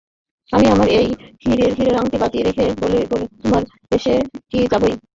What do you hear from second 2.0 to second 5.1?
বাজি রেখে বলেছিলুম, তোমাকে রেসে নিয়ে যাবই।